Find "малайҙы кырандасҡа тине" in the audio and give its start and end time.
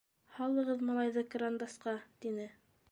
0.87-2.51